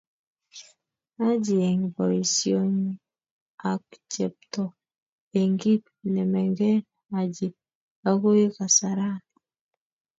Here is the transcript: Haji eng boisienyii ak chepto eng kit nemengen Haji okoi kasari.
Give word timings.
Haji 1.17 1.55
eng 1.69 1.83
boisienyii 1.95 2.99
ak 3.71 3.83
chepto 4.11 4.63
eng 5.39 5.53
kit 5.61 5.83
nemengen 6.13 6.79
Haji 7.11 7.47
okoi 8.09 8.43
kasari. 8.55 9.09